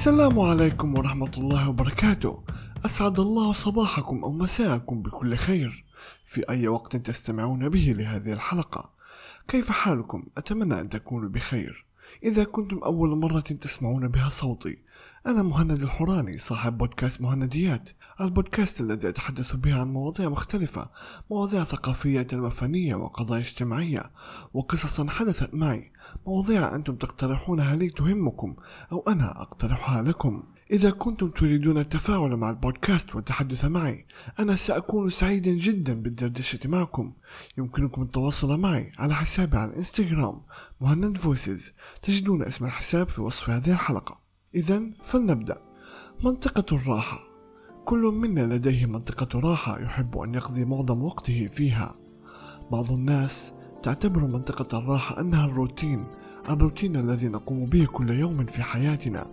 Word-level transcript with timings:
السلام 0.00 0.40
عليكم 0.40 0.98
ورحمة 0.98 1.30
الله 1.38 1.68
وبركاته. 1.68 2.44
أسعد 2.84 3.20
الله 3.20 3.52
صباحكم 3.52 4.24
أو 4.24 4.32
مساءكم 4.32 5.02
بكل 5.02 5.34
خير. 5.34 5.84
في 6.24 6.48
أي 6.50 6.68
وقت 6.68 6.96
تستمعون 6.96 7.68
به 7.68 7.94
لهذه 7.98 8.32
الحلقة. 8.32 8.90
كيف 9.48 9.70
حالكم؟ 9.70 10.26
أتمنى 10.36 10.80
أن 10.80 10.88
تكونوا 10.88 11.28
بخير. 11.28 11.86
إذا 12.24 12.44
كنتم 12.44 12.78
أول 12.78 13.18
مرة 13.18 13.40
تسمعون 13.40 14.08
بها 14.08 14.28
صوتي 14.28 14.78
أنا 15.26 15.42
مهند 15.42 15.82
الحوراني 15.82 16.38
صاحب 16.38 16.78
بودكاست 16.78 17.20
مهنديات. 17.20 17.90
البودكاست 18.20 18.80
الذي 18.80 19.08
أتحدث 19.08 19.56
به 19.56 19.80
عن 19.80 19.92
مواضيع 19.92 20.28
مختلفة 20.28 20.90
مواضيع 21.30 21.64
ثقافية 21.64 22.26
وفنية 22.34 22.94
وقضايا 22.94 23.40
اجتماعية 23.40 24.10
وقصصا 24.54 25.10
حدثت 25.10 25.54
معي 25.54 25.92
مواضيع 26.26 26.74
أنتم 26.74 26.96
تقترحونها 26.96 27.76
لي 27.76 27.88
تهمكم 27.88 28.56
أو 28.92 29.04
أنا 29.08 29.42
أقترحها 29.42 30.02
لكم. 30.02 30.42
إذا 30.70 30.90
كنتم 30.90 31.30
تريدون 31.30 31.78
التفاعل 31.78 32.36
مع 32.36 32.50
البودكاست 32.50 33.14
والتحدث 33.14 33.64
معي 33.64 34.06
أنا 34.38 34.54
سأكون 34.54 35.10
سعيدا 35.10 35.50
جدا 35.50 36.02
بالدردشة 36.02 36.60
معكم. 36.64 37.12
يمكنكم 37.58 38.02
التواصل 38.02 38.60
معي 38.60 38.92
على 38.98 39.14
حسابي 39.14 39.56
على 39.56 39.70
الإنستغرام 39.70 40.42
مهند 40.80 41.18
فويسز 41.18 41.72
تجدون 42.02 42.42
اسم 42.42 42.64
الحساب 42.64 43.08
في 43.08 43.22
وصف 43.22 43.50
هذه 43.50 43.72
الحلقة. 43.72 44.19
إذا 44.54 44.82
فلنبدأ. 45.02 45.58
منطقة 46.24 46.76
الراحة. 46.76 47.20
كل 47.84 47.98
منا 47.98 48.54
لديه 48.54 48.86
منطقة 48.86 49.40
راحة 49.40 49.80
يحب 49.80 50.18
أن 50.18 50.34
يقضي 50.34 50.64
معظم 50.64 51.02
وقته 51.02 51.46
فيها. 51.46 51.94
بعض 52.72 52.92
الناس 52.92 53.52
تعتبر 53.82 54.20
منطقة 54.20 54.78
الراحة 54.78 55.20
أنها 55.20 55.46
الروتين 55.46 56.04
الروتين 56.48 56.96
الذي 56.96 57.28
نقوم 57.28 57.66
به 57.66 57.86
كل 57.86 58.10
يوم 58.10 58.46
في 58.46 58.62
حياتنا 58.62 59.26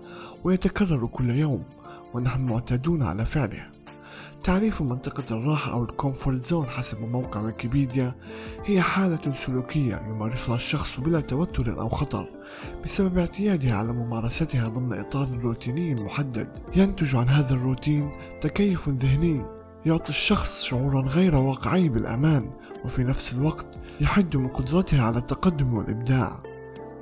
ويتكرر 0.43 1.07
كل 1.07 1.29
يوم 1.29 1.63
ونحن 2.13 2.41
معتادون 2.41 3.03
على 3.03 3.25
فعله. 3.25 3.76
تعريف 4.43 4.81
منطقة 4.81 5.35
الراحة 5.35 5.71
أو 5.71 5.83
الكومفورت 5.83 6.45
زون 6.45 6.69
حسب 6.69 7.01
موقع 7.01 7.41
ويكيبيديا. 7.41 8.15
هي 8.65 8.81
حالة 8.81 9.33
سلوكية 9.33 10.01
يمارسها 10.09 10.55
الشخص 10.55 10.99
بلا 10.99 11.21
توتر 11.21 11.79
أو 11.79 11.89
خطر 11.89 12.29
بسبب 12.83 13.17
اعتياده 13.17 13.73
على 13.73 13.93
ممارستها 13.93 14.67
ضمن 14.67 14.93
إطار 14.93 15.27
روتيني 15.41 15.95
محدد. 15.95 16.59
ينتج 16.75 17.15
عن 17.15 17.29
هذا 17.29 17.53
الروتين 17.53 18.11
تكيف 18.41 18.89
ذهني 18.89 19.45
يعطي 19.85 20.09
الشخص 20.09 20.63
شعورا 20.63 21.01
غير 21.01 21.35
واقعي 21.35 21.89
بالأمان 21.89 22.51
وفي 22.85 23.03
نفس 23.03 23.33
الوقت 23.33 23.79
يحد 24.01 24.37
من 24.37 24.47
قدرته 24.47 25.01
على 25.01 25.17
التقدم 25.17 25.73
والإبداع. 25.73 26.46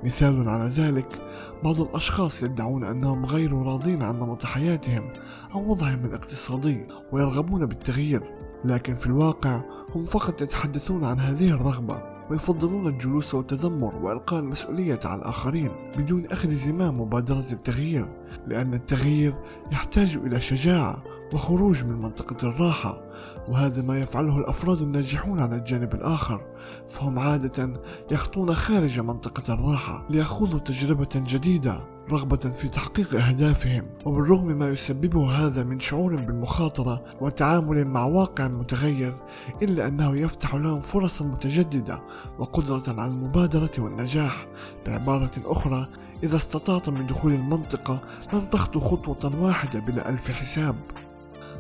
مثال 0.06 0.50
على 0.50 0.70
ذلك 0.70 1.22
بعض 1.64 1.82
الأشخاص 1.82 2.44
يدعون 2.44 2.84
أنهم 2.84 3.26
غير 3.26 3.54
راضين 3.54 4.02
عن 4.02 4.16
نمط 4.16 4.46
حياتهم 4.46 5.14
أو 5.54 5.70
وضعهم 5.70 6.06
الاقتصادي 6.06 6.88
ويرغبون 7.12 7.66
بالتغيير 7.66 8.22
لكن 8.66 8.96
في 8.96 9.08
الواقع 9.08 9.62
هم 9.96 10.06
فقط 10.06 10.42
يتحدثون 10.42 11.04
عن 11.04 11.20
هذه 11.20 11.50
الرغبة 11.50 12.02
ويفضلون 12.30 12.88
الجلوس 12.88 13.34
والتذمر 13.34 13.96
وإلقاء 13.96 14.40
المسؤولية 14.40 15.00
على 15.06 15.22
الآخرين 15.22 15.72
بدون 15.98 16.26
أخذ 16.26 16.50
زمام 16.50 17.02
مبادرة 17.02 17.46
التغيير 17.52 18.08
لأن 18.48 18.74
التغيير 18.74 19.36
يحتاج 19.72 20.18
إلى 20.26 20.42
شجاعة 20.42 21.04
وخروج 21.34 21.84
من 21.84 21.96
منطقة 21.96 22.48
الراحة 22.48 23.02
وهذا 23.48 23.82
ما 23.82 24.00
يفعله 24.00 24.38
الأفراد 24.38 24.82
الناجحون 24.82 25.40
على 25.40 25.56
الجانب 25.56 25.94
الآخر 25.94 26.42
فهم 26.88 27.20
عادة 27.20 27.82
يخطون 28.12 28.56
خارج 28.56 29.00
منطقة 29.00 29.54
الراحة 29.54 30.06
ليخوضوا 30.10 30.60
تجربة 30.60 31.10
جديدة 31.16 31.96
رغبة 32.12 32.38
في 32.38 32.70
تحقيق 32.70 33.16
أهدافهم. 33.16 33.86
وبالرغم 34.06 34.48
ما 34.48 34.70
يسببه 34.70 35.32
هذا 35.32 35.64
من 35.64 35.80
شعور 35.80 36.16
بالمخاطرة 36.16 37.04
وتعامل 37.22 37.86
مع 37.86 38.04
واقع 38.06 38.48
متغير 38.48 39.16
إلا 39.62 39.88
أنه 39.88 40.18
يفتح 40.18 40.56
لهم 40.56 40.82
فرصا 40.82 41.26
متجددة 41.26 42.02
وقدرة 42.40 42.84
على 42.88 43.06
المبادرة 43.06 43.72
والنجاح 43.78 44.48
بعبارة 44.86 45.32
أخرى 45.46 45.88
إذا 46.24 46.36
استطعت 46.36 46.90
من 46.90 47.08
دخول 47.08 47.34
المنطقة 47.34 48.02
لن 48.34 48.50
تخطو 48.50 48.80
خطوة 48.80 49.42
واحدة 49.42 49.80
بلا 49.80 50.10
ألف 50.10 50.32
حساب. 50.32 50.76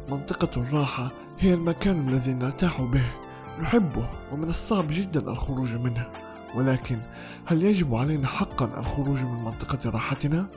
منطقة 0.09 0.61
الراحة 0.61 1.11
هي 1.39 1.53
المكان 1.53 2.09
الذي 2.09 2.33
نرتاح 2.33 2.81
به 2.81 3.05
نحبه 3.61 4.09
ومن 4.31 4.49
الصعب 4.49 4.87
جدا 4.89 5.31
الخروج 5.31 5.75
منه 5.75 6.07
ولكن 6.55 6.99
هل 7.45 7.63
يجب 7.63 7.95
علينا 7.95 8.27
حقا 8.27 8.79
الخروج 8.79 9.23
من 9.23 9.43
منطقة 9.43 9.89
راحتنا؟ 9.89 10.47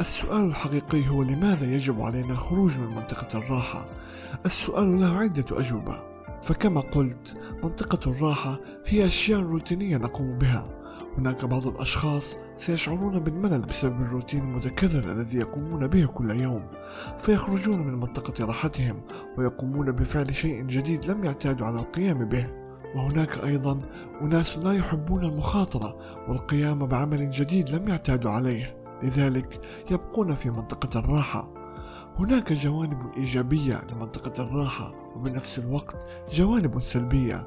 السؤال 0.00 0.44
الحقيقي 0.44 1.08
هو 1.08 1.22
لماذا 1.22 1.74
يجب 1.74 2.02
علينا 2.02 2.32
الخروج 2.32 2.78
من 2.78 2.86
منطقة 2.86 3.38
الراحة؟ 3.38 3.86
السؤال 4.46 5.00
له 5.00 5.18
عدة 5.18 5.44
أجوبة 5.60 6.02
فكما 6.42 6.80
قلت 6.80 7.36
منطقة 7.62 8.10
الراحة 8.10 8.60
هي 8.86 9.06
أشياء 9.06 9.40
روتينية 9.40 9.96
نقوم 9.96 10.38
بها 10.38 10.81
هناك 11.18 11.44
بعض 11.44 11.66
الأشخاص 11.66 12.36
سيشعرون 12.56 13.18
بالملل 13.18 13.60
بسبب 13.60 14.02
الروتين 14.02 14.40
المتكرر 14.40 15.12
الذي 15.12 15.38
يقومون 15.38 15.86
به 15.86 16.06
كل 16.06 16.30
يوم 16.30 16.66
فيخرجون 17.18 17.78
من 17.78 17.94
منطقة 17.94 18.44
راحتهم 18.44 19.00
ويقومون 19.38 19.92
بفعل 19.92 20.34
شيء 20.34 20.62
جديد 20.62 21.04
لم 21.04 21.24
يعتادوا 21.24 21.66
على 21.66 21.80
القيام 21.80 22.24
به. 22.24 22.46
وهناك 22.96 23.44
أيضا 23.44 23.80
أناس 24.20 24.58
لا 24.58 24.72
يحبون 24.72 25.24
المخاطرة 25.24 25.96
والقيام 26.28 26.86
بعمل 26.86 27.30
جديد 27.30 27.70
لم 27.70 27.88
يعتادوا 27.88 28.30
عليه. 28.30 28.76
لذلك 29.02 29.60
يبقون 29.90 30.34
في 30.34 30.50
منطقة 30.50 30.98
الراحة. 30.98 31.61
هناك 32.18 32.52
جوانب 32.52 33.12
إيجابية 33.16 33.82
لمنطقة 33.92 34.42
الراحة 34.42 34.94
وبنفس 35.16 35.58
الوقت 35.58 36.06
جوانب 36.32 36.80
سلبية. 36.80 37.46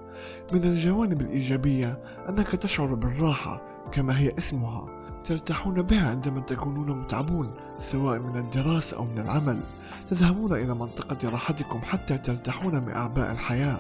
من 0.53 0.63
الجوانب 0.63 1.21
الإيجابية 1.21 2.03
أنك 2.29 2.47
تشعر 2.47 2.93
بالراحة 2.93 3.61
كما 3.91 4.19
هي 4.19 4.33
اسمها 4.37 4.85
ترتاحون 5.23 5.81
بها 5.81 6.09
عندما 6.09 6.39
تكونون 6.39 7.01
متعبون 7.01 7.51
سواء 7.77 8.19
من 8.19 8.37
الدراسة 8.37 8.97
أو 8.97 9.05
من 9.05 9.19
العمل. 9.19 9.59
تذهبون 10.07 10.53
إلى 10.53 10.75
منطقة 10.75 11.29
راحتكم 11.29 11.81
حتى 11.81 12.17
ترتاحون 12.17 12.83
من 12.83 12.89
أعباء 12.89 13.31
الحياة. 13.31 13.79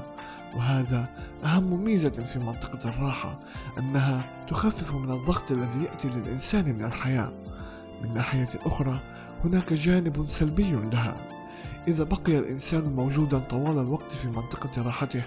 وهذا 0.55 1.09
أهم 1.43 1.83
ميزة 1.83 2.23
في 2.23 2.39
منطقة 2.39 2.89
الراحة 2.89 3.39
أنها 3.77 4.45
تخفف 4.47 4.93
من 4.95 5.11
الضغط 5.11 5.51
الذي 5.51 5.83
يأتي 5.83 6.09
للإنسان 6.09 6.65
من 6.65 6.85
الحياة. 6.85 7.31
من 8.01 8.13
ناحية 8.13 8.49
أخرى 8.65 8.99
هناك 9.45 9.73
جانب 9.73 10.27
سلبي 10.27 10.71
لها 10.71 11.17
إذا 11.87 12.03
بقي 12.03 12.39
الإنسان 12.39 12.83
موجودا 12.95 13.39
طوال 13.39 13.79
الوقت 13.79 14.11
في 14.11 14.27
منطقة 14.27 14.81
راحته 14.81 15.23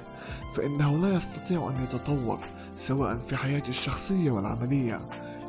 فإنه 0.55 0.99
لا 0.99 1.15
يستطيع 1.15 1.69
أن 1.71 1.83
يتطور 1.85 2.39
سواء 2.77 3.19
في 3.19 3.37
حياته 3.37 3.69
الشخصية 3.69 4.31
والعملية 4.31 5.01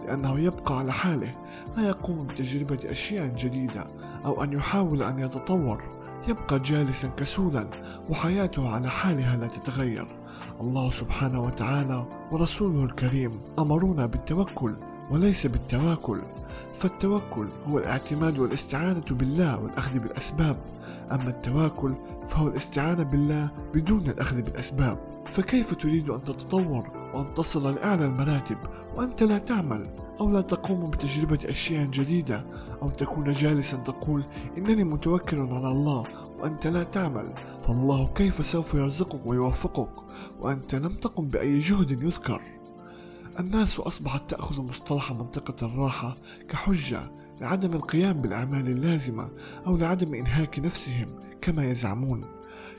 لأنه 0.06 0.40
يبقى 0.40 0.78
على 0.80 0.92
حاله 0.94 1.36
لا 1.78 1.88
يقوم 1.88 2.28
بتجربة 2.28 2.80
أشياء 2.86 3.28
جديدة 3.28 3.88
أو 4.26 4.44
أن 4.44 4.54
يحاول 4.54 5.04
أن 5.04 5.20
يتطور. 5.20 6.00
يبقى 6.28 6.60
جالسا 6.60 7.08
كسولا 7.08 7.70
وحياته 8.10 8.70
على 8.70 8.90
حالها 8.90 9.38
لا 9.38 9.48
تتغير. 9.48 10.08
الله 10.62 10.92
سبحانه 10.92 11.44
وتعالى 11.44 12.06
ورسوله 12.32 12.84
الكريم 12.84 13.42
أمرونا 13.60 14.06
بالتوكل 14.06 14.76
وليس 15.12 15.48
بالتواكل. 15.48 16.22
فالتوكل 16.74 17.48
هو 17.68 17.80
الاعتماد 17.80 18.40
والاستعانة 18.40 19.06
بالله 19.12 19.60
والأخذ 19.60 20.00
بالأسباب. 20.00 20.58
أما 21.12 21.30
التواكل 21.30 21.94
فهو 22.26 22.48
الاستعانة 22.48 23.04
بالله 23.04 23.50
بدون 23.74 24.10
الأخذ 24.10 24.42
بالأسباب. 24.42 24.98
فكيف 25.28 25.76
تريد 25.76 26.10
أن 26.10 26.24
تتطور 26.24 26.90
وأن 27.14 27.34
تصل 27.34 27.76
لأعلى 27.76 28.06
المراتب 28.06 28.58
وأنت 28.96 29.24
لا 29.24 29.38
تعمل 29.38 29.88
أو 30.20 30.32
لا 30.32 30.42
تقوم 30.42 30.90
بتجربة 30.90 31.40
أشياء 31.46 31.86
جديدة 31.86 32.46
أو 32.82 32.90
تكون 32.90 33.32
جالسا 33.32 33.78
تقول 33.78 34.24
إنني 34.58 34.84
متوكل 34.84 35.40
على 35.40 35.72
الله 35.72 36.06
وأنت 36.40 36.68
لا 36.68 36.84
تعمل؟ 36.84 37.34
فالله 37.60 38.08
كيف 38.16 38.46
سوف 38.46 38.74
يرزقك 38.74 39.20
ويوفقك 39.26 39.90
وأنت 40.40 40.76
لم 40.76 40.94
تقم 40.94 41.28
بأي 41.28 41.60
جهد 41.60 42.04
يذكر؟ 42.04 42.42
الناس 43.40 43.80
أصبحت 43.80 44.30
تأخذ 44.30 44.62
مصطلح 44.62 45.12
منطقة 45.12 45.66
الراحة 45.66 46.18
كحجة 46.50 47.12
لعدم 47.42 47.74
القيام 47.74 48.22
بالأعمال 48.22 48.68
اللازمة 48.68 49.30
أو 49.68 49.78
لعدم 49.78 50.14
إنهاك 50.14 50.60
نفسهم 50.60 51.20
كما 51.42 51.66
يزعمون. 51.66 52.26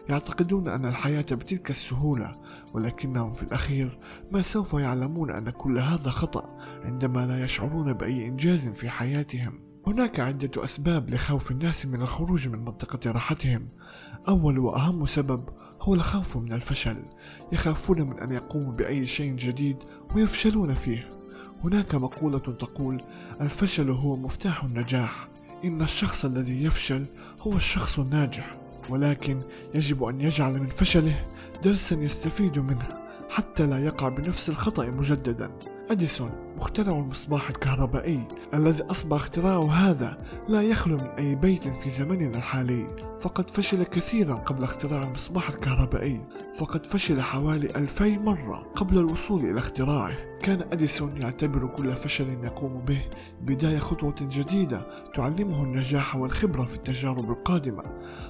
يعتقدون 0.08 0.68
أن 0.68 0.86
الحياة 0.86 1.26
بتلك 1.32 1.70
السهولة 1.70 2.40
ولكنهم 2.74 3.32
في 3.32 3.42
الأخير 3.42 3.98
ما 4.30 4.42
سوف 4.42 4.72
يعلمون 4.72 5.30
أن 5.30 5.50
كل 5.50 5.78
هذا 5.78 6.10
خطأ 6.10 6.58
عندما 6.84 7.26
لا 7.26 7.44
يشعرون 7.44 7.92
بأي 7.92 8.28
إنجاز 8.28 8.68
في 8.68 8.90
حياتهم. 8.90 9.60
هناك 9.86 10.20
عدة 10.20 10.64
أسباب 10.64 11.10
لخوف 11.10 11.50
الناس 11.50 11.86
من 11.86 12.02
الخروج 12.02 12.48
من 12.48 12.58
منطقة 12.58 13.10
راحتهم. 13.10 13.68
أول 14.28 14.58
وأهم 14.58 15.06
سبب 15.06 15.48
هو 15.80 15.94
الخوف 15.94 16.36
من 16.36 16.52
الفشل 16.52 16.96
يخافون 17.52 18.00
من 18.02 18.18
أن 18.18 18.32
يقوموا 18.32 18.72
بأي 18.72 19.06
شيء 19.06 19.34
جديد 19.36 19.76
ويفشلون 20.14 20.74
فيه. 20.74 21.10
هناك 21.64 21.94
مقولة 21.94 22.38
تقول 22.38 23.04
الفشل 23.40 23.90
هو 23.90 24.16
مفتاح 24.16 24.64
النجاح 24.64 25.28
إن 25.64 25.82
الشخص 25.82 26.24
الذي 26.24 26.64
يفشل 26.64 27.06
هو 27.40 27.56
الشخص 27.56 27.98
الناجح 27.98 28.58
ولكن 28.88 29.42
يجب 29.74 30.04
أن 30.04 30.20
يجعل 30.20 30.60
من 30.60 30.68
فشله 30.68 31.26
درسا 31.62 31.96
يستفيد 31.96 32.58
منه 32.58 32.88
حتى 33.30 33.66
لا 33.66 33.84
يقع 33.84 34.08
بنفس 34.08 34.48
الخطأ 34.48 34.86
مجددا. 34.86 35.50
أديسون 35.90 36.49
مخترع 36.60 36.98
المصباح 36.98 37.48
الكهربائي 37.48 38.28
الذي 38.54 38.82
أصبح 38.82 39.16
اختراعه 39.16 39.72
هذا 39.72 40.18
لا 40.48 40.62
يخلو 40.62 40.96
من 40.96 41.06
أي 41.06 41.34
بيت 41.34 41.68
في 41.68 41.90
زمننا 41.90 42.38
الحالي. 42.38 42.86
فقد 43.20 43.50
فشل 43.50 43.82
كثيرا 43.82 44.34
قبل 44.34 44.64
اختراع 44.64 45.02
المصباح 45.02 45.48
الكهربائي. 45.48 46.20
فقد 46.54 46.86
فشل 46.86 47.20
حوالي 47.20 47.70
ألفي 47.76 48.18
مرة 48.18 48.72
قبل 48.76 48.98
الوصول 48.98 49.44
إلى 49.44 49.58
اختراعه. 49.58 50.12
كان 50.42 50.60
أديسون 50.72 51.22
يعتبر 51.22 51.66
كل 51.66 51.96
فشل 51.96 52.44
يقوم 52.44 52.80
به 52.84 53.00
بداية 53.40 53.78
خطوة 53.78 54.14
جديدة 54.20 54.86
تعلمه 55.14 55.62
النجاح 55.62 56.16
والخبرة 56.16 56.64
في 56.64 56.76
التجارب 56.76 57.30
القادمة. 57.30 57.82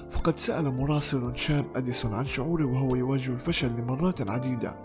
فقد 0.09 0.37
سأل 0.37 0.71
مراسل 0.71 1.31
شاب 1.35 1.65
أديسون 1.75 2.13
عن 2.13 2.25
شعوره 2.25 2.65
وهو 2.65 2.95
يواجه 2.95 3.31
الفشل 3.31 3.67
لمرات 3.67 4.29
عديدة. 4.29 4.75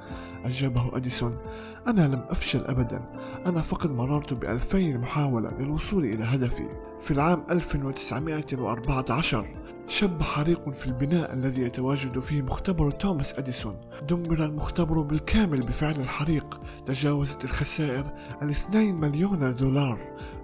أجابه 0.44 0.96
أديسون 0.96 1.36
أنا 1.86 2.00
لم 2.00 2.24
أفشل 2.28 2.64
أبدا. 2.64 3.02
أنا 3.46 3.60
فقط 3.60 3.90
مررت 3.90 4.34
بألفي 4.34 4.98
محاولة 4.98 5.50
للوصول 5.50 6.04
إلى 6.04 6.24
هدفي. 6.24 6.68
في 7.00 7.10
العام 7.10 7.44
1914 7.50 9.56
شب 9.86 10.22
حريق 10.22 10.70
في 10.70 10.86
البناء 10.86 11.34
الذي 11.34 11.62
يتواجد 11.62 12.18
فيه 12.18 12.42
مختبر 12.42 12.90
توماس 12.90 13.34
أديسون. 13.34 13.80
دمر 14.08 14.44
المختبر 14.44 15.00
بالكامل 15.00 15.66
بفعل 15.66 16.00
الحريق. 16.00 16.60
تجاوزت 16.86 17.44
الخسائر 17.44 18.04
الاثنين 18.42 19.00
مليون 19.00 19.54
دولار 19.54 19.98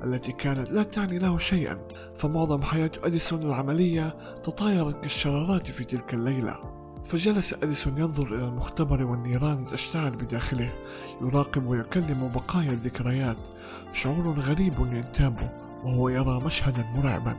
التي 0.04 0.32
كانت 0.32 0.70
لا 0.70 0.82
تعني 0.82 1.19
له 1.19 1.38
شيئا. 1.38 1.78
فمعظم 2.14 2.62
حياة 2.62 2.90
أديسون 3.04 3.43
العملية 3.43 4.16
تطايرت 4.43 5.00
كالشرارات 5.00 5.70
في 5.70 5.84
تلك 5.84 6.14
الليلة. 6.14 6.81
فجلس 7.04 7.54
أديسون 7.54 7.99
ينظر 7.99 8.34
إلى 8.34 8.44
المختبر 8.44 9.04
والنيران 9.04 9.66
تشتعل 9.66 10.10
بداخله 10.10 10.72
يراقب 11.20 11.66
ويكلم 11.66 12.28
بقايا 12.28 12.72
الذكريات. 12.72 13.49
شعور 13.93 14.40
غريب 14.40 14.78
ينتابه 14.78 15.50
وهو 15.84 16.08
يرى 16.08 16.40
مشهدا 16.40 16.84
مرعبا. 16.94 17.37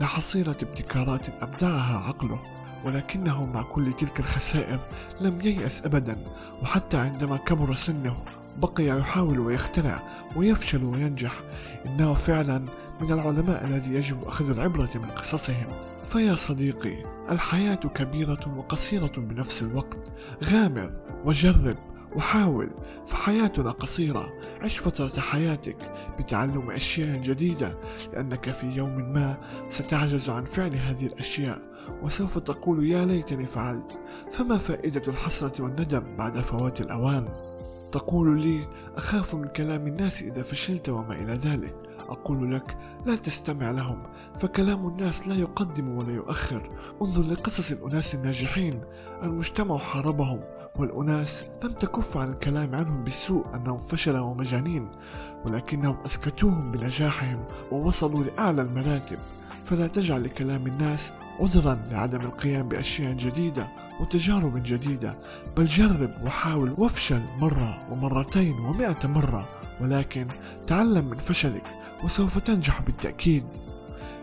لحصيلة 0.00 0.56
ابتكارات 0.62 1.42
أبدعها 1.42 1.98
عقله 1.98 2.40
ولكنه 2.84 3.46
مع 3.46 3.62
كل 3.62 3.92
تلك 3.92 4.20
الخسائر 4.20 4.80
لم 5.20 5.40
ييأس 5.40 5.84
أبدا. 5.84 6.16
وحتى 6.62 6.96
عندما 6.96 7.36
كبر 7.36 7.74
سنه 7.74 8.16
بقي 8.56 8.84
يحاول 8.84 9.38
ويخترع 9.38 10.02
ويفشل 10.36 10.84
وينجح. 10.84 11.32
إنه 11.86 12.14
فعلا 12.14 12.58
من 13.00 13.12
العلماء 13.12 13.64
الذي 13.64 13.94
يجب 13.94 14.24
أخذ 14.24 14.50
العبرة 14.50 14.90
من 14.94 15.10
قصصهم. 15.10 15.91
فيا 16.04 16.34
صديقي 16.34 17.04
الحياة 17.30 17.74
كبيرة 17.74 18.58
وقصيرة 18.58 19.12
بنفس 19.16 19.62
الوقت. 19.62 20.12
غامر 20.44 20.92
وجرب 21.24 21.76
وحاول 22.16 22.70
فحياتنا 23.06 23.70
قصيرة. 23.70 24.32
عش 24.60 24.78
فترة 24.78 25.20
حياتك 25.20 25.92
بتعلم 26.18 26.70
أشياء 26.70 27.22
جديدة 27.22 27.78
لأنك 28.12 28.50
في 28.50 28.66
يوم 28.66 29.12
ما 29.12 29.36
ستعجز 29.68 30.30
عن 30.30 30.44
فعل 30.44 30.74
هذه 30.74 31.06
الأشياء 31.06 31.58
وسوف 32.02 32.38
تقول 32.38 32.86
يا 32.86 33.04
ليتني 33.04 33.46
فعلت. 33.46 34.00
فما 34.30 34.58
فائدة 34.58 35.02
الحسرة 35.08 35.62
والندم 35.62 36.16
بعد 36.16 36.40
فوات 36.40 36.80
الأوان؟ 36.80 37.28
تقول 37.92 38.40
لي 38.40 38.68
أخاف 38.96 39.34
من 39.34 39.48
كلام 39.48 39.86
الناس 39.86 40.22
إذا 40.22 40.42
فشلت 40.42 40.88
وما 40.88 41.14
إلى 41.14 41.32
ذلك. 41.32 41.76
أقول 42.08 42.54
لك 42.54 42.76
لا 43.06 43.16
تستمع 43.16 43.70
لهم 43.70 44.02
فكلام 44.38 44.88
الناس 44.88 45.28
لا 45.28 45.34
يقدم 45.34 45.88
ولا 45.88 46.12
يؤخر. 46.12 46.70
انظر 47.02 47.22
لقصص 47.22 47.72
الأناس 47.72 48.14
الناجحين. 48.14 48.80
المجتمع 49.22 49.78
حاربهم 49.78 50.40
والأناس 50.76 51.44
لم 51.64 51.70
تكف 51.70 52.16
عن 52.16 52.30
الكلام 52.30 52.74
عنهم 52.74 53.04
بالسوء 53.04 53.44
أنهم 53.54 53.82
فشلوا 53.82 54.26
ومجانين 54.26 54.88
ولكنهم 55.44 55.96
أسكتوهم 56.06 56.72
بنجاحهم 56.72 57.44
ووصلوا 57.72 58.24
لأعلى 58.24 58.62
المراتب. 58.62 59.18
فلا 59.64 59.86
تجعل 59.86 60.24
لكلام 60.24 60.66
الناس 60.66 61.12
عذرا 61.40 61.74
لعدم 61.90 62.20
القيام 62.20 62.68
بأشياء 62.68 63.12
جديدة 63.12 63.68
وتجارب 64.00 64.62
جديدة 64.62 65.14
بل 65.56 65.66
جرب 65.66 66.10
وحاول 66.24 66.74
وافشل 66.78 67.22
مرة 67.38 67.86
ومرتين 67.90 68.58
ومئة 68.58 68.98
مرة 69.04 69.48
ولكن 69.80 70.28
تعلم 70.66 71.04
من 71.04 71.16
فشلك. 71.16 71.81
وسوف 72.04 72.38
تنجح 72.38 72.80
بالتأكيد. 72.80 73.44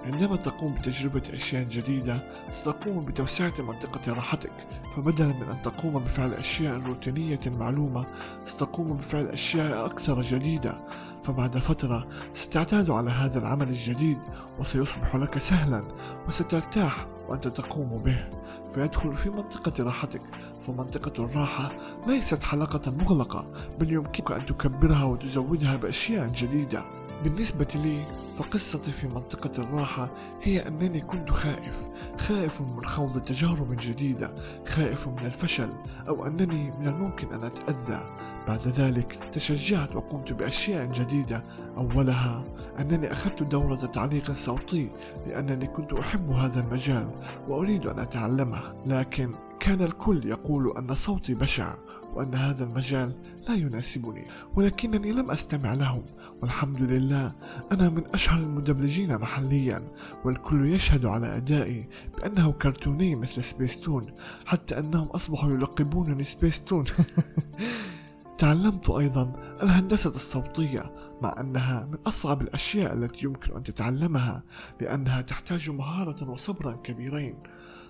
عندما 0.05 0.35
تقوم 0.35 0.73
بتجربة 0.73 1.23
أشياء 1.33 1.63
جديدة 1.63 2.31
ستقوم 2.51 3.05
بتوسعة 3.05 3.53
منطقة 3.59 4.13
راحتك. 4.13 4.51
فبدلا 4.95 5.27
من 5.27 5.43
أن 5.43 5.61
تقوم 5.61 6.03
بفعل 6.03 6.33
أشياء 6.33 6.79
روتينية 6.79 7.39
معلومة 7.47 8.05
ستقوم 8.45 8.97
بفعل 8.97 9.25
أشياء 9.25 9.85
أكثر 9.85 10.21
جديدة. 10.21 10.81
فبعد 11.23 11.57
فترة 11.57 12.07
ستعتاد 12.33 12.89
على 12.89 13.09
هذا 13.09 13.39
العمل 13.39 13.69
الجديد 13.69 14.19
وسيصبح 14.59 15.15
لك 15.15 15.37
سهلا 15.37 15.83
وسترتاح 16.27 17.07
وأنت 17.27 17.47
تقوم 17.47 18.03
به. 18.03 18.29
فيدخل 18.69 19.13
في 19.13 19.29
منطقة 19.29 19.83
راحتك. 19.83 20.21
فمنطقة 20.61 21.25
الراحة 21.25 21.71
ليست 22.07 22.43
حلقة 22.43 22.91
مغلقة 22.91 23.51
بل 23.79 23.93
يمكنك 23.93 24.31
أن 24.31 24.45
تكبرها 24.45 25.03
وتزودها 25.03 25.75
بأشياء 25.75 26.27
جديدة. 26.27 26.98
بالنسبة 27.23 27.67
لي 27.75 28.05
فقصتي 28.35 28.91
في 28.91 29.07
منطقة 29.07 29.63
الراحة 29.63 30.09
هي 30.41 30.67
أنني 30.67 31.01
كنت 31.01 31.29
خائف 31.29 31.79
خائف 32.17 32.61
من 32.61 32.85
خوض 32.85 33.21
تجارب 33.21 33.77
جديدة 33.79 34.35
خائف 34.67 35.07
من 35.07 35.25
الفشل 35.25 35.69
أو 36.07 36.27
أنني 36.27 36.71
من 36.79 36.87
الممكن 36.87 37.33
أن 37.33 37.43
أتأذى. 37.43 38.15
بعد 38.47 38.67
ذلك 38.67 39.19
تشجعت 39.31 39.95
وقمت 39.95 40.33
بأشياء 40.33 40.85
جديدة. 40.85 41.43
أولها 41.77 42.43
أنني 42.79 43.11
أخذت 43.11 43.43
دورة 43.43 43.75
تعليق 43.75 44.31
صوتي 44.31 44.89
لأنني 45.27 45.67
كنت 45.67 45.93
أحب 45.93 46.31
هذا 46.31 46.59
المجال 46.59 47.11
وأريد 47.47 47.87
أن 47.87 47.99
أتعلمه. 47.99 48.73
لكن 48.85 49.35
كان 49.59 49.81
الكل 49.81 50.25
يقول 50.25 50.77
أن 50.77 50.93
صوتي 50.93 51.33
بشع. 51.33 51.75
وأن 52.13 52.35
هذا 52.35 52.63
المجال 52.63 53.13
لا 53.47 53.55
يناسبني 53.55 54.25
ولكنني 54.55 55.11
لم 55.11 55.31
أستمع 55.31 55.73
لهم 55.73 56.03
والحمد 56.41 56.81
لله 56.81 57.35
أنا 57.71 57.89
من 57.89 58.03
أشهر 58.13 58.39
المدبلجين 58.39 59.17
محليا 59.17 59.87
والكل 60.25 60.73
يشهد 60.73 61.05
على 61.05 61.37
أدائي 61.37 61.89
بأنه 62.17 62.51
كرتوني 62.51 63.15
مثل 63.15 63.43
سبيستون 63.43 64.13
حتى 64.45 64.79
أنهم 64.79 65.07
أصبحوا 65.07 65.51
يلقبونني 65.51 66.23
سبيستون. 66.23 66.83
تعلمت 68.37 68.89
أيضا 68.89 69.33
الهندسة 69.63 70.09
الصوتية 70.09 70.91
مع 71.21 71.35
أنها 71.39 71.85
من 71.85 71.97
أصعب 72.07 72.41
الأشياء 72.41 72.93
التي 72.93 73.25
يمكن 73.25 73.55
أن 73.55 73.63
تتعلمها 73.63 74.43
لأنها 74.81 75.21
تحتاج 75.21 75.69
مهارة 75.69 76.29
وصبرا 76.29 76.71
كبيرين. 76.71 77.35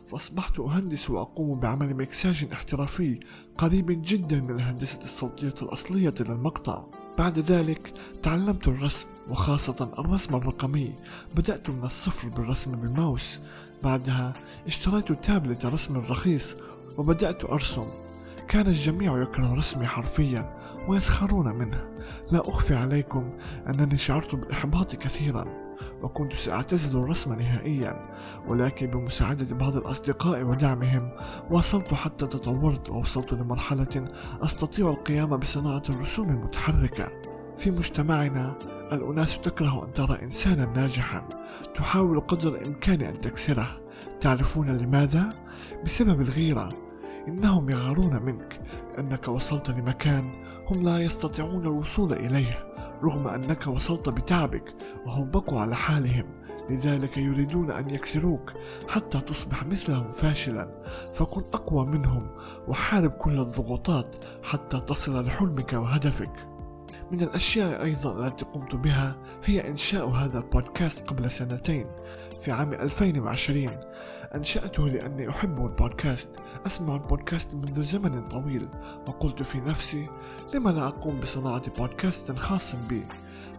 فأصبحت 0.10 0.60
أهندس 0.60 1.10
وأقوم 1.10 1.60
بعمل 1.60 1.96
مكساج 1.96 2.48
احترافي 2.54 3.20
قريب 3.58 4.02
جدا 4.06 4.42
من 4.42 4.52
الهندسة 4.52 4.98
الصوتية 4.98 5.54
الأصلية 5.62 6.14
للمقطع. 6.20 6.84
بعد 7.18 7.40
ذلك 7.40 7.94
تعلمت 8.24 8.68
الرسم 8.68 9.08
وخاصة 9.28 9.94
الرسم 10.00 10.36
الرقمي. 10.36 10.96
بدأت 11.36 11.70
من 11.70 11.84
الصفر 11.84 12.30
بالرسم 12.30 12.72
بالماوس. 12.72 13.42
بعدها 13.84 14.34
اشتريت 14.68 15.12
تابلت 15.12 15.66
رسم 15.66 15.98
رخيص 15.98 16.58
وبدأت 16.98 17.46
أرسم. 17.46 17.88
كان 18.48 18.68
الجميع 18.68 19.22
يكره 19.22 19.54
رسمي 19.54 19.88
حرفيا 19.88 20.58
ويسخرون 20.88 21.56
منه. 21.56 21.88
لا 22.32 22.50
أخفي 22.50 22.76
عليكم 22.76 23.30
أنني 23.68 23.98
شعرت 23.98 24.36
بالإحباط 24.36 24.96
كثيرا. 24.96 25.69
وكنت 26.02 26.34
سأعتزل 26.34 27.00
الرسم 27.00 27.34
نهائيا 27.34 28.10
ولكن 28.48 28.88
بمساعدة 28.88 29.56
بعض 29.56 29.76
الأصدقاء 29.78 30.44
ودعمهم 30.44 31.12
واصلت 31.52 31.94
حتى 31.94 32.28
تطورت 32.28 32.90
ووصلت 32.90 33.34
لمرحلة 33.34 34.08
أستطيع 34.44 34.90
القيام 34.90 35.38
بصناعة 35.38 35.84
الرسوم 35.90 36.30
المتحركة. 36.30 37.12
في 37.58 37.72
مجتمعنا 37.72 38.56
الأناس 38.92 39.40
تكره 39.40 39.86
أن 39.86 39.94
ترى 39.94 40.24
إنسانا 40.24 40.66
ناجحا 40.66 41.30
تحاول 41.76 42.20
قدر 42.20 42.56
الإمكان 42.56 43.02
أن 43.02 43.22
تكسره. 43.22 43.82
تعرفون 44.22 44.78
لماذا؟ 44.78 45.34
بسبب 45.86 46.22
الغيرة. 46.22 46.70
إنهم 47.28 47.70
يغارون 47.70 48.24
منك. 48.24 48.62
لأنك 48.94 49.28
وصلت 49.28 49.70
لمكان 49.70 50.32
هم 50.68 50.84
لا 50.84 51.00
يستطيعون 51.00 51.62
الوصول 51.62 52.14
إليه. 52.14 52.69
رغم 53.04 53.28
أنك 53.28 53.68
وصلت 53.68 54.10
بتعبك 54.10 54.76
وهم 55.06 55.32
بقوا 55.32 55.60
على 55.60 55.76
حالهم. 55.76 56.26
لذلك 56.70 57.18
يريدون 57.18 57.72
أن 57.72 57.90
يكسروك 57.90 58.54
حتى 58.88 59.22
تصبح 59.22 59.66
مثلهم 59.66 60.12
فاشلا. 60.12 60.82
فكن 61.14 61.42
أقوى 61.54 61.86
منهم 61.86 62.30
وحارب 62.68 63.12
كل 63.12 63.40
الضغوطات 63.40 64.16
حتى 64.44 64.80
تصل 64.80 65.26
لحلمك 65.26 65.74
وهدفك. 65.74 66.50
من 67.12 67.22
الأشياء 67.22 67.84
أيضا 67.84 68.28
التي 68.28 68.46
قمت 68.46 68.76
بها 68.76 69.16
هي 69.46 69.70
إنشاء 69.70 70.10
هذا 70.10 70.40
البودكاست 70.40 71.08
قبل 71.08 71.32
سنتين 71.32 71.88
في 72.40 72.52
عام 72.52 72.74
2020 72.74 73.78
أنشأته 74.36 74.90
لأني 74.90 75.30
أحب 75.30 75.66
البودكاست 75.66 76.40
أسمع 76.66 76.96
البودكاست 76.96 77.56
منذ 77.56 77.84
زمن 77.84 78.28
طويل 78.28 78.70
وقلت 79.08 79.44
في 79.44 79.62
نفسي 79.62 80.10
لما 80.54 80.70
لا 80.70 80.88
أقوم 80.88 81.20
بصناعة 81.20 81.70
بودكاست 81.78 82.32
خاص 82.32 82.76
بي 82.76 83.06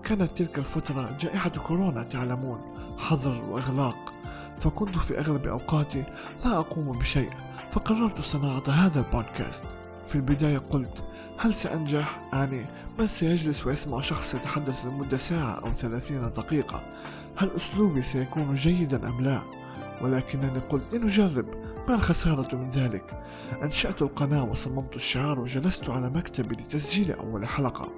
كانت 0.05 0.39
تلك 0.39 0.59
الفترة 0.59 1.17
جائحة 1.21 1.51
كورونا 1.51 2.03
تعلمون 2.03 2.61
حظر 2.99 3.45
وإغلاق 3.45 4.15
فكنت 4.59 4.99
في 4.99 5.19
أغلب 5.19 5.47
أوقاتي 5.47 6.05
لا 6.45 6.59
أقوم 6.59 6.99
بشيء 6.99 7.31
فقررت 7.71 8.21
صناعة 8.21 8.63
هذا 8.69 9.01
البودكاست 9.01 9.65
في 10.07 10.15
البداية 10.15 10.59
قلت 10.59 11.05
هل 11.39 11.55
سأنجح؟ 11.55 12.29
يعني 12.33 12.67
من 12.99 13.07
سيجلس 13.07 13.67
ويسمع 13.67 14.01
شخص 14.01 14.35
يتحدث 14.35 14.85
لمدة 14.85 15.17
ساعة 15.17 15.53
أو 15.53 15.73
ثلاثين 15.73 16.23
دقيقة؟ 16.23 16.83
هل 17.37 17.51
أسلوبي 17.57 18.03
سيكون 18.03 18.55
جيدا 18.55 19.09
أم 19.09 19.21
لا؟ 19.21 19.41
ولكنني 20.01 20.59
قلت 20.59 20.95
لنجرب 20.95 21.47
ما 21.89 21.95
الخسارة 21.95 22.57
من 22.57 22.69
ذلك؟ 22.69 23.23
أنشأت 23.63 24.03
القناة 24.03 24.45
وصممت 24.45 24.97
الشعار 24.97 25.41
وجلست 25.41 25.91
على 25.91 26.11
مكتبي 26.11 26.55
لتسجيل 26.55 27.13
أول 27.13 27.47
حلقة. 27.47 27.89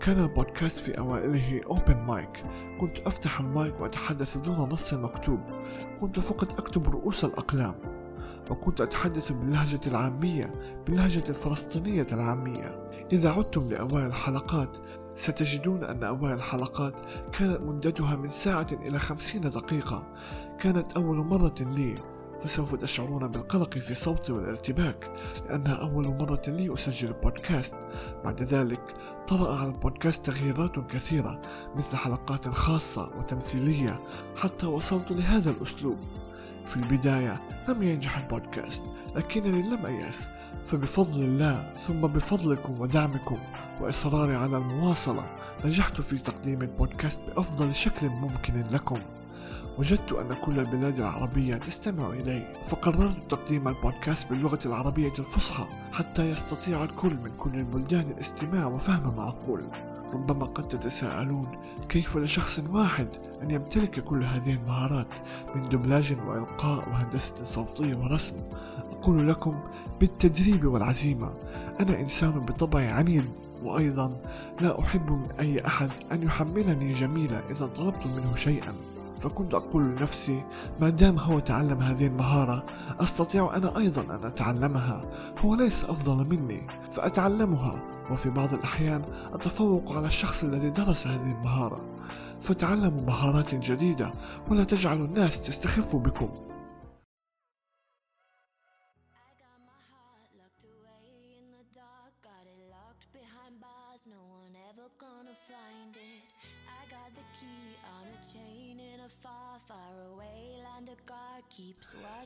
كان 0.00 0.18
البودكاست 0.18 0.78
في 0.78 0.98
أوائله 0.98 1.60
أوبن 1.66 1.96
مايك 1.96 2.44
كنت 2.80 2.98
أفتح 2.98 3.40
المايك 3.40 3.80
وأتحدث 3.80 4.36
دون 4.36 4.68
نص 4.68 4.94
مكتوب. 4.94 5.40
كنت 6.00 6.20
فقط 6.20 6.58
أكتب 6.60 6.88
رؤوس 6.88 7.24
الأقلام. 7.24 7.74
وكنت 8.50 8.80
أتحدث 8.80 9.32
باللهجة 9.32 9.80
العامية 9.86 10.54
باللهجة 10.86 11.24
الفلسطينية 11.28 12.06
العامية. 12.12 12.90
إذا 13.12 13.30
عدتم 13.30 13.68
لأوائل 13.68 14.06
الحلقات 14.06 14.76
ستجدون 15.14 15.84
أن 15.84 16.04
أوائل 16.04 16.34
الحلقات 16.34 17.00
كانت 17.32 17.60
مدتها 17.60 18.16
من 18.16 18.28
ساعة 18.28 18.66
إلى 18.72 18.98
خمسين 18.98 19.40
دقيقة. 19.40 20.06
كانت 20.60 20.92
أول 20.92 21.16
مرة 21.16 21.54
لي. 21.60 22.13
فسوف 22.44 22.74
تشعرون 22.74 23.28
بالقلق 23.28 23.78
في 23.78 23.94
صوتي 23.94 24.32
والارتباك 24.32 25.10
لأنها 25.48 25.74
أول 25.74 26.04
مرة 26.04 26.42
لي 26.48 26.74
أسجل 26.74 27.12
بودكاست 27.12 27.76
بعد 28.24 28.42
ذلك 28.42 28.94
طرأ 29.28 29.56
على 29.56 29.68
البودكاست 29.68 30.26
تغييرات 30.26 30.78
كثيرة 30.90 31.40
مثل 31.76 31.96
حلقات 31.96 32.48
خاصة 32.48 33.10
وتمثيلية 33.18 34.00
حتى 34.36 34.66
وصلت 34.66 35.10
لهذا 35.10 35.50
الأسلوب. 35.50 35.98
في 36.66 36.76
البداية 36.76 37.40
لم 37.68 37.82
ينجح 37.82 38.16
البودكاست 38.16 38.84
لكنني 39.16 39.62
لم 39.62 39.86
أيأس. 39.86 40.28
فبفضل 40.64 41.22
الله 41.22 41.74
ثم 41.76 42.00
بفضلكم 42.00 42.80
ودعمكم 42.80 43.38
وإصراري 43.80 44.34
على 44.34 44.56
المواصلة 44.56 45.36
نجحت 45.64 46.00
في 46.00 46.18
تقديم 46.18 46.62
البودكاست 46.62 47.20
بأفضل 47.20 47.74
شكل 47.74 48.08
ممكن 48.08 48.64
لكم. 48.70 49.00
وجدت 49.78 50.12
أن 50.12 50.34
كل 50.44 50.58
البلاد 50.58 50.98
العربية 50.98 51.56
تستمع 51.56 52.10
إلي 52.10 52.54
فقررت 52.66 53.30
تقديم 53.30 53.68
البودكاست 53.68 54.30
باللغة 54.30 54.58
العربية 54.66 55.12
الفصحى 55.18 55.66
حتى 55.92 56.30
يستطيع 56.30 56.84
الكل 56.84 57.14
من 57.14 57.36
كل 57.38 57.54
البلدان 57.54 58.10
الاستماع 58.10 58.66
وفهم 58.66 59.16
معقول 59.16 59.64
ربما 60.12 60.46
قد 60.46 60.68
تتساءلون 60.68 61.46
كيف 61.88 62.16
لشخص 62.16 62.60
واحد 62.70 63.08
أن 63.42 63.50
يمتلك 63.50 64.00
كل 64.00 64.24
هذه 64.24 64.54
المهارات 64.54 65.18
من 65.54 65.68
دبلاج 65.68 66.16
وإلقاء 66.26 66.88
وهندسة 66.88 67.44
صوتية 67.44 67.94
ورسم؟ 67.94 68.36
أقول 68.90 69.28
لكم 69.28 69.60
بالتدريب 70.00 70.64
والعزيمة 70.64 71.34
أنا 71.80 72.00
إنسان 72.00 72.30
بطبعي 72.30 72.88
عنيد 72.88 73.30
وأيضا 73.62 74.22
لا 74.60 74.80
أحب 74.80 75.10
من 75.10 75.30
أي 75.40 75.66
أحد 75.66 75.90
أن 76.12 76.22
يحملني 76.22 76.92
جميلة 76.92 77.42
إذا 77.50 77.66
طلبت 77.66 78.06
منه 78.06 78.34
شيئا. 78.34 78.74
فكنت 79.20 79.54
أقول 79.54 79.84
لنفسي 79.84 80.42
ما 80.80 80.90
دام 80.90 81.18
هو 81.18 81.38
تعلم 81.38 81.82
هذه 81.82 82.06
المهارة 82.06 82.64
أستطيع 83.00 83.56
أنا 83.56 83.78
أيضا 83.78 84.02
أن 84.02 84.24
أتعلمها. 84.24 85.04
هو 85.38 85.54
ليس 85.54 85.84
أفضل 85.84 86.16
مني 86.28 86.66
فأتعلمها. 86.90 87.82
وفي 88.10 88.30
بعض 88.30 88.52
الأحيان 88.52 89.02
أتفوق 89.32 89.96
على 89.96 90.06
الشخص 90.06 90.44
الذي 90.44 90.70
درس 90.70 91.06
هذه 91.06 91.32
المهارة. 91.32 91.80
فتعلموا 92.40 93.06
مهارات 93.06 93.54
جديدة 93.54 94.12
ولا 94.50 94.64
تجعلوا 94.64 95.06
الناس 95.06 95.42
تستخف 95.42 95.96
بكم. 95.96 96.28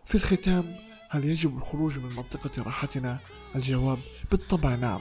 في 0.06 0.14
الختام 0.14 0.76
هل 1.10 1.24
يجب 1.24 1.56
الخروج 1.56 1.98
من 1.98 2.16
منطقة 2.16 2.62
راحتنا؟ 2.62 3.18
الجواب 3.54 3.98
بالطبع 4.30 4.74
نعم. 4.74 5.00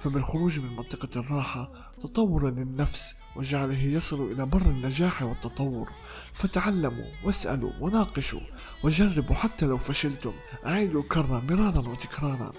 فبالخروج 0.00 0.60
من 0.60 0.76
منطقة 0.76 1.20
الراحة 1.20 1.92
تطور 2.02 2.50
للنفس 2.50 3.16
وجعله 3.36 3.82
يصل 3.82 4.32
إلى 4.32 4.46
بر 4.46 4.62
النجاح 4.62 5.22
والتطور. 5.22 5.92
فتعلموا 6.32 7.06
واسألوا 7.24 7.72
وناقشوا 7.80 8.40
وجربوا 8.84 9.34
حتى 9.34 9.66
لو 9.66 9.78
فشلتم. 9.78 10.32
أعيدوا 10.66 11.02
الكرة 11.02 11.40
مرارا 11.40 11.88
وتكرارا. 11.88 12.50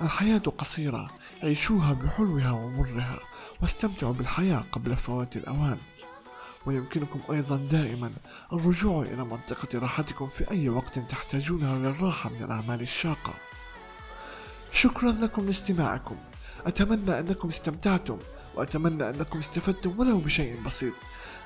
الحياة 0.00 0.38
قصيرة. 0.38 1.10
عيشوها 1.42 1.92
بحلوها 1.92 2.50
ومرها 2.50 3.18
واستمتعوا 3.62 4.12
بالحياة 4.12 4.64
قبل 4.72 4.96
فوات 4.96 5.36
الأوان. 5.36 5.78
ويمكنكم 6.66 7.20
أيضا 7.30 7.56
دائما 7.56 8.12
الرجوع 8.52 9.02
إلى 9.02 9.24
منطقة 9.24 9.78
راحتكم 9.78 10.28
في 10.28 10.50
أي 10.50 10.68
وقت 10.68 10.98
تحتاجونها 10.98 11.78
للراحة 11.78 12.30
من 12.30 12.44
الأعمال 12.44 12.80
الشاقة. 12.80 13.34
شكرا 14.72 15.12
لكم 15.12 15.46
لاستماعكم. 15.46 16.16
أتمنى 16.66 17.18
أنكم 17.18 17.48
استمتعتم 17.48 18.18
وأتمنى 18.54 19.08
أنكم 19.08 19.38
استفدتم 19.38 20.00
ولو 20.00 20.18
بشيء 20.18 20.62
بسيط. 20.62 20.94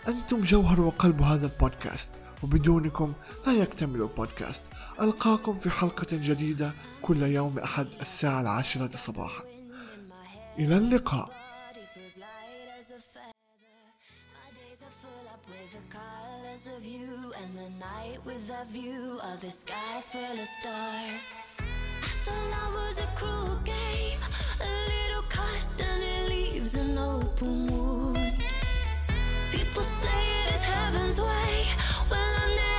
أنتم 0.08 0.40
جوهر 0.40 0.80
وقلب 0.80 1.22
هذا 1.22 1.46
البودكاست. 1.46 2.12
وبدونكم 2.42 3.12
لا 3.46 3.52
يكتمل 3.52 4.02
البودكاست. 4.02 4.64
ألقاكم 5.00 5.54
في 5.54 5.70
حلقة 5.70 6.06
جديدة 6.12 6.72
كل 7.02 7.22
يوم 7.22 7.58
أحد 7.58 7.86
الساعة 8.00 8.40
العاشرة 8.40 8.96
صباحا. 8.96 9.44
إلى 10.58 10.76
اللقاء. 10.76 11.40
Say 30.00 30.22
it 30.42 30.54
is 30.54 30.62
heaven's 30.62 31.18
way. 31.20 31.89
Well, 32.10 32.36
I'm 32.42 32.69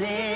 rises. 0.00 0.33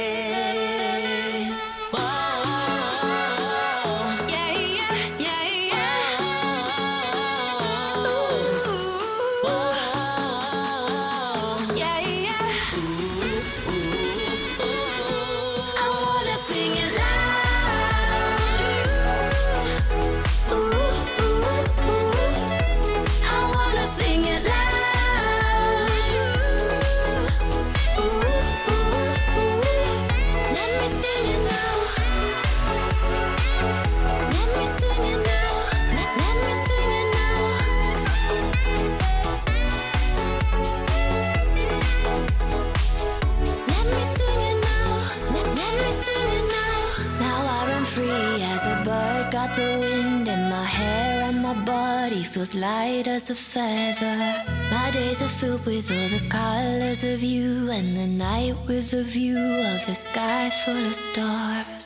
Feels 52.39 52.55
light 52.55 53.09
as 53.09 53.31
a 53.31 53.35
feather. 53.35 54.45
My 54.71 54.91
days 54.93 55.21
are 55.21 55.29
filled 55.41 55.67
with 55.67 55.91
all 55.91 56.09
the 56.09 56.25
colors 56.29 57.03
of 57.03 57.21
you, 57.21 57.69
and 57.69 57.97
the 57.97 58.07
night 58.07 58.55
with 58.69 58.93
a 58.93 59.03
view 59.03 59.43
of 59.73 59.85
the 59.87 59.97
sky 59.97 60.49
full 60.65 60.87
of 60.87 60.95
stars. 60.95 61.78